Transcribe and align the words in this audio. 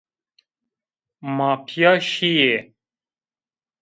Ma 1.35 1.51
pîya 1.65 1.93
şîyî 2.09 2.55